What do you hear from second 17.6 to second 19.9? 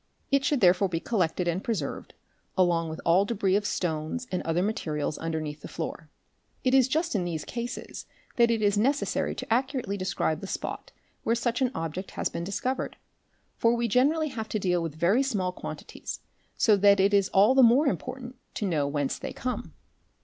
more important to know whence they come.